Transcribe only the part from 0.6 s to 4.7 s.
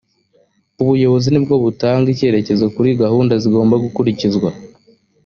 ubuyobozi nibwo butanga icyerekezo kuri gahunda zigomba gukurikizwa